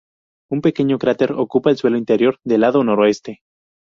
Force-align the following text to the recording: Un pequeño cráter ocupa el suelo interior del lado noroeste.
Un 0.49 0.61
pequeño 0.61 0.97
cráter 0.97 1.31
ocupa 1.33 1.69
el 1.69 1.77
suelo 1.77 1.95
interior 1.95 2.39
del 2.43 2.61
lado 2.61 2.83
noroeste. 2.83 3.41